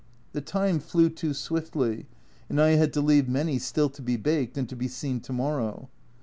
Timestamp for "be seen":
4.75-5.19